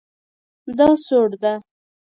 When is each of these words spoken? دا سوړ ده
دا 0.77 0.89
سوړ 1.05 1.29
ده 1.41 1.53